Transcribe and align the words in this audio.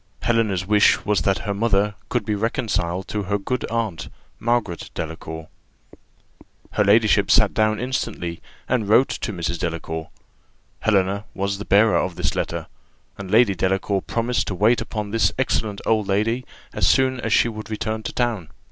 Helena's 0.23 0.65
wish 0.65 1.05
was, 1.05 1.21
that 1.21 1.37
her 1.45 1.53
mother 1.53 1.93
could 2.09 2.25
be 2.25 2.33
reconciled 2.33 3.07
to 3.09 3.21
her 3.21 3.37
good 3.37 3.63
aunt, 3.65 4.09
Margaret 4.39 4.89
Delacour. 4.95 5.47
Her 6.71 6.83
ladyship 6.83 7.29
sat 7.29 7.53
down 7.53 7.79
instantly, 7.79 8.41
and 8.67 8.89
wrote 8.89 9.09
to 9.09 9.31
Mrs. 9.31 9.59
Delacour. 9.59 10.09
Helena 10.79 11.25
was 11.35 11.59
the 11.59 11.65
bearer 11.65 11.97
of 11.97 12.15
this 12.15 12.33
letter, 12.33 12.65
and 13.19 13.29
Lady 13.29 13.53
Delacour 13.53 14.01
promised 14.01 14.47
to 14.47 14.55
wait 14.55 14.81
upon 14.81 15.11
this 15.11 15.31
excellent 15.37 15.81
old 15.85 16.07
lady 16.07 16.45
as 16.73 16.87
soon 16.87 17.19
as 17.19 17.31
she 17.31 17.43
should 17.43 17.69
return 17.69 18.01
to 18.01 18.11
town. 18.11 18.49